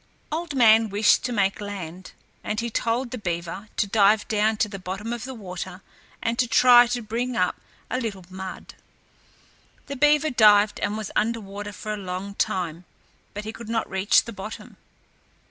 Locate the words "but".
13.35-13.43